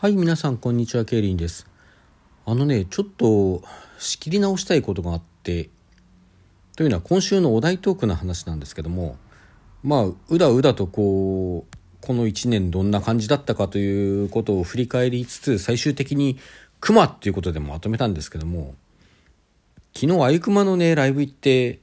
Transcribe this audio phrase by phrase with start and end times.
[0.00, 1.66] はい、皆さん、こんにちは、ケイリンです。
[2.46, 3.62] あのね、ちょっと
[3.98, 5.68] 仕切り直したいことがあって、
[6.74, 9.18] というのは今週のお題トークの話なんですけども、
[9.82, 16.38] まあ、うだうだとこう、この1年どんな感じだったかということを振り返りつつ、最終的に
[16.80, 18.76] クマっていうことでもまとめたんですけども、
[19.94, 21.78] 昨日、あゆくまのね、ライブ行って、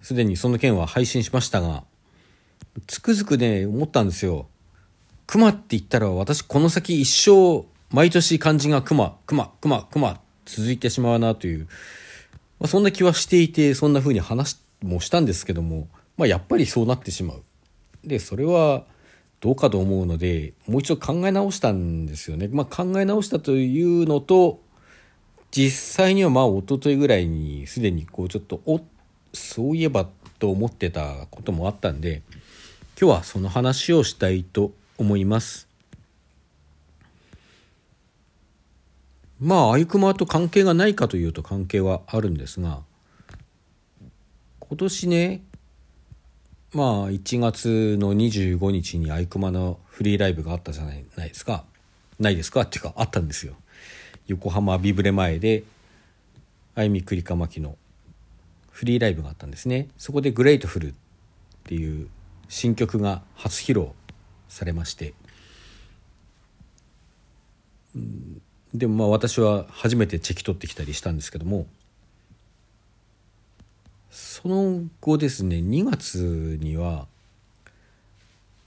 [0.00, 1.82] すでにその件は配信しましたが、
[2.86, 4.46] つくづくね、思ったんですよ。
[5.26, 11.68] 熊って言ったら私この先一生毎年漢字が熊、熊、熊、熊続いてしまうなという、
[12.60, 17.42] まあ、そんな気はしていてそんな風に話もしたんですけども、まあ、やっぱりそうなってしまう。
[18.04, 18.84] で、それは
[19.40, 22.48] どうかと思うのでもう一度考え直したんですよね。
[22.50, 24.60] まあ、考え直したというのと
[25.50, 28.80] 実際にはまあ一昨日ぐらいにすでにこうちょっとお
[29.32, 32.22] そういえばと思ってたこともあったんで
[33.00, 35.68] 今日はその話をしたいと思います思います。
[39.40, 42.82] まああゆくまと関係がないかというと関係はあるんですが
[44.60, 45.42] 今年ね
[46.72, 51.64] まあ1月の25日にあゆくまのフリーライブがあったじゃないないですか。
[52.18, 52.62] ないですか？
[52.62, 53.54] っていうかあったんですよ。
[54.26, 55.64] 横浜ビブレ前で
[56.74, 57.76] あゆみくりかまきの
[58.70, 59.88] フリーライブがあったんですね。
[59.98, 60.92] そこで「グレイトフル」っ
[61.64, 62.08] ていう
[62.48, 63.88] 新曲が初披露
[64.54, 65.14] されまして、
[67.94, 68.40] うん、
[68.72, 71.66] でもまあ私は初めてチェキ撮ってきたりしたんですけども。
[74.10, 77.08] その後ですね2月には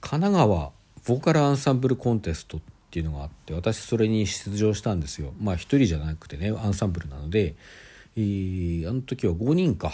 [0.02, 0.72] 神奈川
[1.08, 5.34] ボーカルアンサンブルコンテストっていうのがあって私それに出場したんですよ。
[5.40, 7.56] まあ一人じゃなくてねアンサンブルなので、
[8.18, 9.94] えー、あの時は5人か。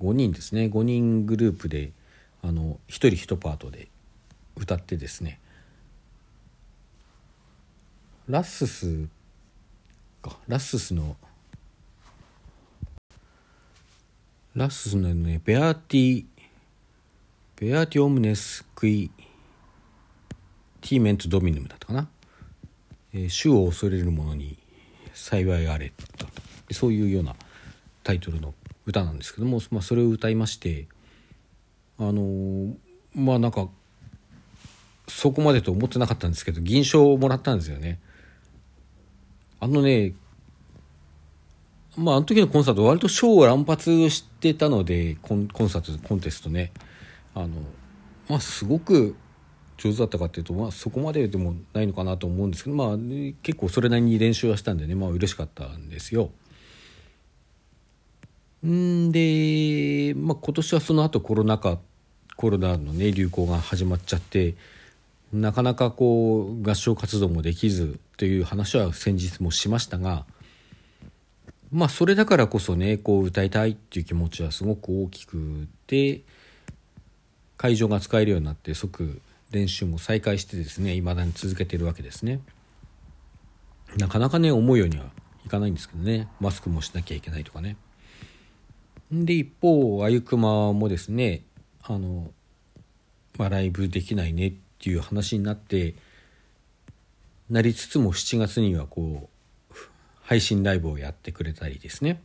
[0.00, 0.64] 5人ですね。
[0.64, 1.92] 5人グループで
[2.42, 3.88] あの1人1パートで
[4.56, 5.40] 歌ってですね
[8.28, 9.06] ラッスス
[10.22, 11.16] かラッススの
[14.54, 16.24] ラッススのねベアーティ
[17.56, 19.10] ベアーティオムネスクイ
[20.80, 22.08] ティーメントドミヌムだったかな、
[23.12, 24.58] えー、主を恐れる者に
[25.12, 26.26] 幸いあれと。
[26.72, 27.34] そういうような
[28.02, 28.54] タイトルの
[28.86, 30.86] 歌なんですけども、まあ、それを歌いまして
[31.98, 32.74] あのー、
[33.14, 33.68] まあなんか
[35.08, 38.00] そこまでと思ってなかったんですけど銀賞をもらったんですよね
[39.60, 40.14] あのね
[41.96, 46.72] まああの時のコンサート割と賞を乱発してたのでコンコンサートコンテストね
[47.34, 47.48] あの
[48.28, 49.16] まあすごく
[49.76, 56.30] 上手だったかっていうと、まあ、そこまででもないのかなと思うんですけどまあ、ね、結構それなりに練習はしたんでねまあ嬉しかったんですよ。
[58.66, 61.78] んで、まあ、今年はその後コロナ禍
[62.36, 64.54] コロナのね流行が始まっちゃって
[65.34, 70.26] なかなかこう合唱活動もできずという話は先日もしましたが
[71.72, 76.22] まあそれだからこそねこう歌いたいっていう気持ちはすごく大きくて
[77.56, 82.40] 会場が使えるようになって即練習も再開してですね未だに続けてるわけですね。
[83.96, 85.06] なかなかね思うようには
[85.44, 87.76] いかないんですけどねマスクもしなきゃいけないとかね。
[89.10, 91.42] で一方あゆくまもですね
[91.82, 92.30] あの、
[93.36, 95.94] まあ、ライブできないねってていう話になって
[97.48, 99.30] なりつつも7月にはこ
[99.72, 99.74] う
[100.20, 102.20] 配信ライブをやってくれたりですね。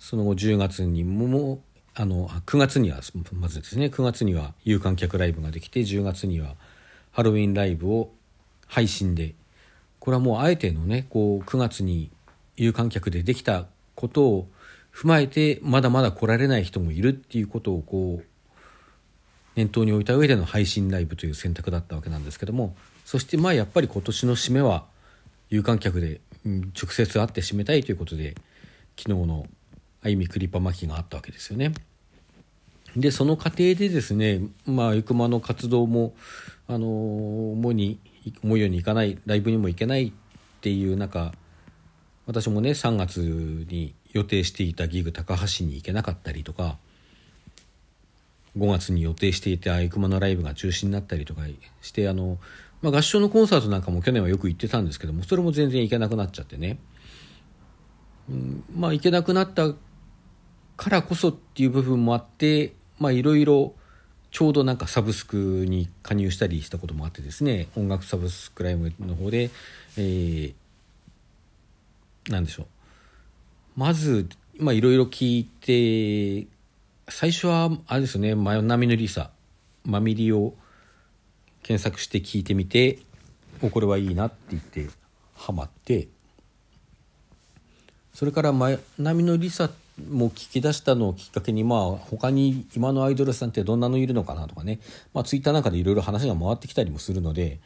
[0.00, 1.60] その後10月にも
[1.94, 3.00] あの9月には
[3.32, 3.86] まずですね。
[3.86, 6.56] 9月には有観客ライブができて10月には
[7.12, 8.10] ハロウィンライブを
[8.66, 9.34] 配信で
[10.00, 12.10] これはもうあえてのねこう9月に
[12.56, 14.48] 有観客でできたことを
[14.92, 18.33] 踏まえてまだまだ来られない人もいるっていうことをこう
[19.56, 24.84] 念頭に置いた上での配信ライブという選択だったわけなんですけどもそしてまあやっぱり今年の締めは
[25.50, 28.34] 有観客で直接会って締めたいということで
[28.96, 29.46] 昨日の
[30.02, 31.72] あゆみクリパ巻きがあったわけですよね。
[32.96, 36.14] でその過程でですねまあゆくまの活動も
[36.68, 36.86] あの
[37.52, 37.98] 思うに
[38.42, 40.12] 思うようにいかないライブにも行けないっ
[40.60, 41.32] ていう中
[42.26, 43.18] 私もね3月
[43.68, 46.78] に予定していたギグ高橋に行けなかったりとか
[48.56, 51.42] 5月に予定していたあゆくまのライブが中止になったりとか
[51.82, 52.38] してあの、
[52.82, 56.78] まあ、合唱のコンサートなんかも去年はよく行ってたんですけどもそれも全然行けなくなっちゃってね、
[58.30, 59.74] うん、まあ行けなくなった
[60.76, 63.74] からこそっていう部分もあってまあいろいろ
[64.30, 65.36] ちょうどなんかサブスク
[65.68, 69.50] に加入したりしたこともあってですね音楽サブスクライブの方で、
[69.96, 70.54] えー、
[72.28, 72.66] なんでしょう。
[73.76, 74.28] まず
[74.58, 76.48] まあいろいろ聞いて
[77.08, 79.30] 最初はあれですよね「真波のリサ」
[79.84, 80.54] 「マミリ」を
[81.62, 82.98] 検索して聞いてみて
[83.62, 84.88] おこれはいいなって言って
[85.34, 86.08] ハマって
[88.12, 89.70] それから前波のりさ
[90.10, 94.80] も聞き出したのをきっかけにまあ他に今のアイドルさんってどんなのいるのかなとかね、
[95.12, 97.60] まあ、ツイッターなんかでいろいろ話が回ってきたりもするので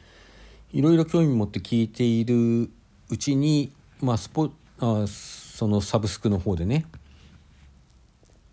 [0.71, 2.69] いろいろ興味持って聞いている
[3.09, 3.71] うちに、
[4.01, 6.85] まあ、スポあそのサブスクの方でね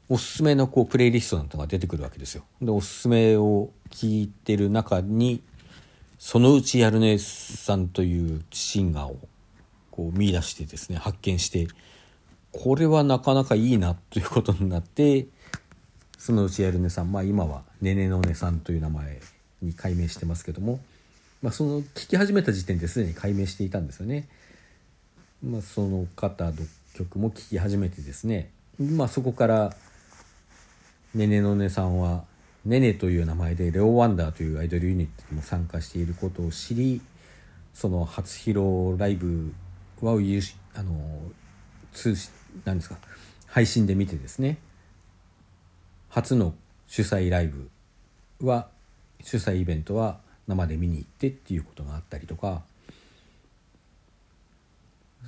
[0.09, 2.45] おすすめのこうプレイリストなんかが出てくるわけですよ。
[2.63, 5.43] でおすすめを聞いてる中に
[6.19, 9.19] そのうちやるねさんというシンガーを
[9.91, 11.67] こう見出してですね発見して
[12.53, 15.27] これはなかなかいいなということになって
[16.19, 19.21] そのうちやるねさんまあ今はねねのねさんという名前
[19.63, 20.81] に改名してますけども、
[21.43, 24.29] まあ、その聞き始めた時点ですでに改名していたんですよね。
[25.45, 26.53] まあ、その方の
[26.95, 28.51] 曲も聴き始めてですね、
[28.81, 29.77] まあ、そこから
[31.15, 32.25] ねねのねさんは
[32.65, 37.01] ねねという名前でレオ・ワンダーというアイドルユニットにも参加していることを知り
[37.75, 39.53] その初披露ライブ
[40.01, 41.21] はあの
[41.93, 42.15] 通
[42.65, 42.97] なんですか
[43.47, 44.59] 配信で見てですね
[46.09, 46.55] 初の
[46.87, 47.71] 主催ライブ
[48.47, 48.69] は
[49.23, 52.63] 主催イベントは生で見に行ってっていうことがあったりとか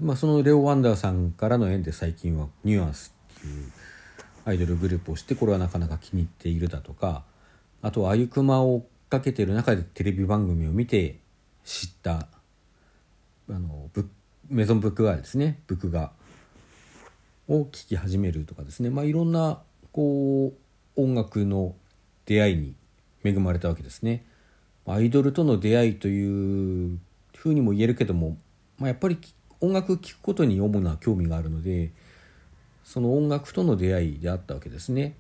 [0.01, 3.73] まあ、そのレオ・ワンダーさんからの縁で最近はニュアンスっていう
[4.49, 7.23] アイドルグループをしてこれはなかなか気に入っているだとか
[7.83, 11.19] あとはあゆくまを追っかけてる中でテレビ番組を見て
[11.65, 12.29] 知った
[13.51, 14.09] あのブ
[14.49, 15.61] メゾンブックガーですね。
[15.67, 16.13] ブックガ
[17.49, 18.89] を聴き始めるとかですね。
[18.89, 19.61] まあいろんな
[19.93, 20.55] こ
[20.97, 21.75] う音楽の
[22.25, 22.75] 出会いに
[23.23, 24.25] 恵まれたわけですね。
[24.87, 26.99] アイドルとの出会いという
[27.37, 28.39] ふうにも言えるけども、
[28.79, 29.19] まあ、やっぱり
[29.61, 31.93] 音楽聴くことに主な興味があるので
[32.89, 35.15] その音楽との出会いであったわけですね。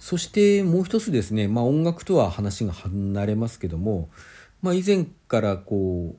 [0.00, 4.08] そしてもう一つですね、まあ、音楽とは話が離れますけども、
[4.60, 6.16] まあ、以前からこ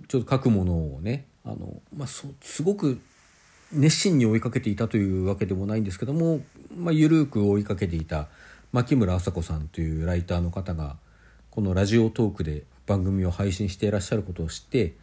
[0.00, 2.26] うちょっと書くものをねあの、まあ、す
[2.62, 2.98] ごく
[3.72, 6.40] 熱心に追いかけていたというわけでもないんですけども、
[6.74, 8.28] まあ、緩く追いかけていた
[8.72, 10.96] 牧村麻子さんというライターの方が
[11.50, 14.94] このラジオトークで番組を配信していらっしゃることを知って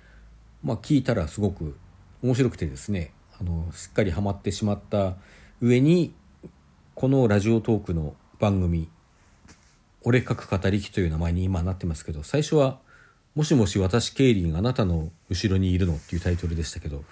[0.63, 1.77] まあ、聞いたらすごく
[2.23, 3.11] 面白くてですね
[3.43, 5.15] あのしっかりハマってしまった
[5.59, 6.13] 上に
[6.95, 8.89] このラジオトークの番組
[10.01, 12.79] 「俺書く語りき」という名前に今なってますけど最初は
[13.35, 17.03] 「もしもし私ケイリンあなたの後ろにいるの」っていうタイトルでしたけど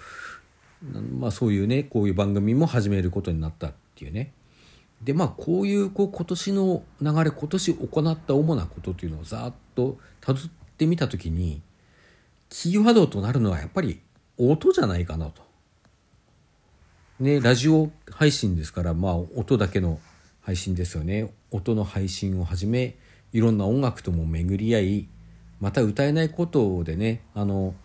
[1.19, 4.31] まあそういうねこういう番組も始めることになったっていうね
[5.03, 10.43] でまあこういうこう今年の流れ今年行った主なことというのをざっとたどっ
[10.77, 11.61] てみた時に
[12.49, 14.01] キーワードとなるのはやっぱり
[14.37, 15.50] 音じゃないかなと。
[17.21, 19.99] ね、ラジオ配信ですから、まあ音だけの
[20.41, 21.31] 配信ですよね。
[21.51, 22.95] 音の配信をはじめ、
[23.31, 25.07] いろんな音楽とも巡り合い、
[25.59, 27.75] また歌えないことでね、あの、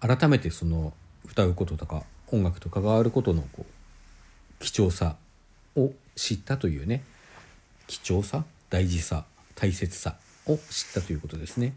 [0.00, 0.94] 改めてその
[1.26, 5.16] 歌うこととか音楽と関わることのこう貴重さ
[5.76, 7.02] を知ったというね
[7.86, 9.24] 貴重さ大事さ
[9.54, 10.16] 大切さ
[10.46, 11.74] を知ったということですね。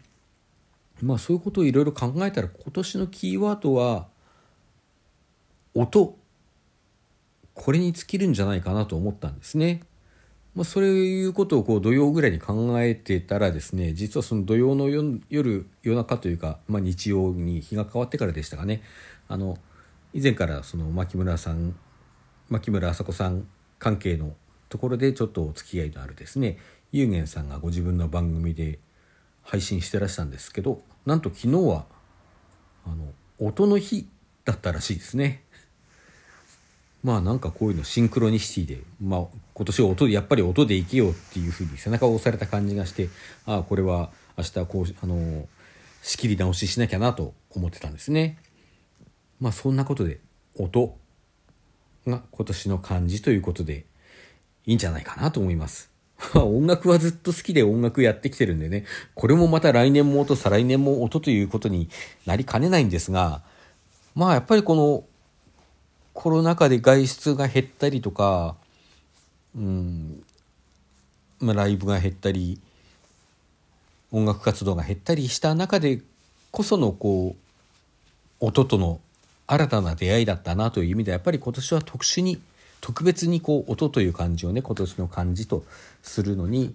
[1.00, 4.08] まあそういうことをいろいろ考えたら今年のキーワードは
[5.74, 6.18] 音
[7.58, 9.82] これに尽きるんじゃないかなと思ったんですね。
[10.54, 18.82] まあ、そういうことをこう土曜ぐらいに考えてたらですね実はその土曜の夜夜中というか、まあ、日曜に日が変わってからでしたかね
[19.28, 19.58] あの
[20.14, 21.76] 以前からその牧村さん
[22.48, 23.46] 牧村麻子さん
[23.78, 24.34] 関係の
[24.68, 26.58] ところでちょっとお付き合いのあるですね
[26.90, 28.80] 有限さんがご自分の番組で
[29.42, 31.84] 配信してらしたんですけどなんと昨日は
[32.84, 34.08] あの音の日
[34.44, 35.44] だったらしいですね。
[37.08, 39.20] まあなんかこういうのシンクロニシティで、まあ
[39.54, 43.08] 今年は音で、やっぱり音で生きようっていうふうに背中を押された感じがして、
[43.46, 45.48] ああ、これは明日こう、あの、
[46.02, 48.36] 仕切り直ししなきゃなと思ってたんですね。
[49.40, 50.20] まあそんなことで
[50.58, 50.98] 音
[52.06, 53.86] が今年の漢字ということで
[54.66, 55.90] いいんじゃないかなと思います。
[56.36, 58.84] 音楽はずっと好きで音楽やってきてるんでね、
[59.14, 61.88] これもまた来年も音、再来年も音ということに
[62.26, 63.40] なりかねないんですが、
[64.14, 65.04] まあやっぱりこの
[66.18, 68.56] コロナ禍で外出が減ったりとか、
[69.56, 70.24] うん、
[71.38, 72.60] まあ、ライブが減ったり、
[74.10, 76.00] 音楽活動が減ったりした中で
[76.50, 77.36] こそのこ
[78.40, 78.98] う、音との
[79.46, 82.40] 新たな出会いだったなという意味でやっぱり今年は特殊に
[82.80, 85.62] 特別にこう音という漢字をね今年の漢字と
[86.02, 86.74] するのに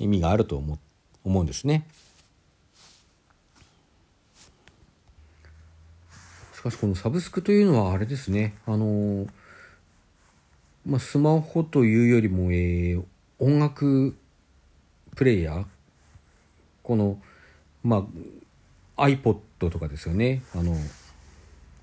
[0.00, 0.78] 意味があると思
[1.24, 1.86] 思うんですね。
[6.60, 8.52] しかしこのサブスクというのはあれですね。
[8.66, 9.26] あの
[10.84, 13.02] まあ、スマホというよりも、えー、
[13.38, 14.14] 音楽
[15.16, 15.64] プレイヤー。
[16.82, 17.18] この
[17.82, 18.06] ま
[18.98, 19.40] あ iPod
[19.70, 20.42] とかですよね。
[20.54, 20.76] あの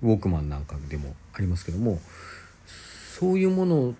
[0.00, 1.98] ウォークマンなんかでもありますけども。
[3.18, 3.96] そういうもの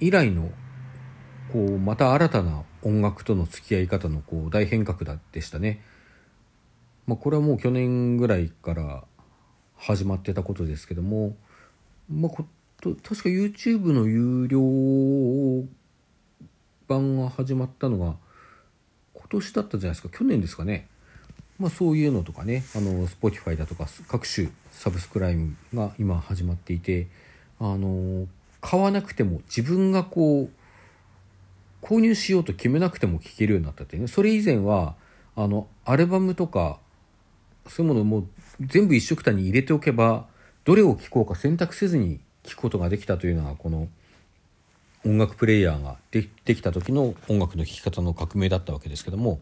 [0.00, 0.50] 以来の
[1.50, 5.82] こうまた新たな音楽との付き合い方のこう大変革だでしたね。
[7.06, 9.04] まあ、これはもう去年ぐらいから
[9.76, 11.36] 始まってたことですけども、
[12.10, 12.46] まあ、こ
[12.80, 15.66] と確か YouTube の有料
[16.88, 18.16] 版が始まったのが
[19.14, 20.16] 今年だったじゃないですか。
[20.16, 20.88] 去年ですかね。
[21.58, 22.64] まあ、そういうのとかね。
[22.74, 27.08] あの Spotify だとか各種サブスクライブが今始まっていて
[27.58, 28.26] あの
[28.60, 30.50] 買わなくても自分がこう
[31.84, 34.08] 購入しようと決めなくても聴けるようになったっていうね。
[34.08, 34.94] それ以前は
[35.34, 36.78] あのアルバムとか
[37.68, 38.26] そういうものをもう
[38.60, 40.26] 全部一緒くたに入れておけば
[40.64, 43.88] どれを聴こうか選択せずに聴くことができたというのがこの
[45.04, 49.40] 音楽プレイヤーができた時の音楽の聴き方の革命だったわけですけども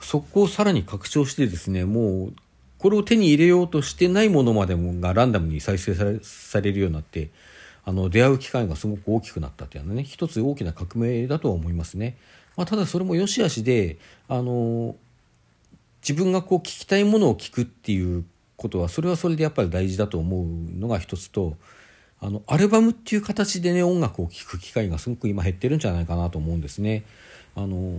[0.00, 2.32] そこをさらに拡張してですねもう
[2.78, 7.30] これを手に入れようとしてないものまでもがランダムに再生されされるようになって
[7.84, 12.16] あの出会う機会がすごく大きくなったというのはね一つ大きな革命だとは思いますね。
[12.56, 14.96] まあ、ただそれも良し悪しであの
[16.02, 18.24] 自分がこう聞きたいものを聞くっていう
[18.56, 20.46] ことはそれはそれでやっぱり大事だと思う
[20.78, 21.56] のが一つと
[22.20, 27.04] あのアルバムっていう形でね音楽を聴く機会がすごく今減ってるんじゃないかなと思うんですね。
[27.54, 27.92] あの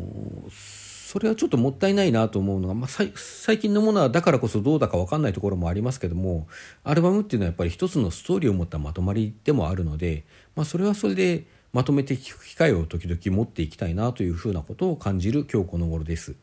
[0.49, 6.47] それはちょっともったいないなと思うのが、まあ、最近のものはだからこそどうだか分かんないところもありますけども
[6.83, 10.23] アルバムっていうのはやっぱり一つのストーリーを持ったまとまりでもあるので、
[10.55, 16.35] まあ、それはそれでまとめて聞く機会を時々持っていきたいなというふうなことを感じる今日この頃です。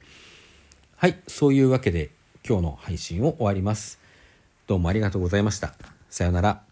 [1.01, 2.11] はい、そういうわけで
[2.47, 3.99] 今日の配信を終わります。
[4.67, 5.73] どうもありがとうございました。
[6.11, 6.70] さようなら。